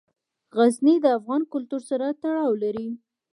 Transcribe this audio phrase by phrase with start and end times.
[0.57, 2.87] غزني د افغان کلتور سره تړاو لري.